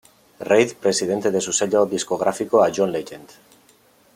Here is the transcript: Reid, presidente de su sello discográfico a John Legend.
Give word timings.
Reid, 0.49 0.77
presidente 0.79 1.29
de 1.29 1.39
su 1.41 1.53
sello 1.53 1.85
discográfico 1.85 2.63
a 2.63 2.71
John 2.75 2.91
Legend. 2.91 3.29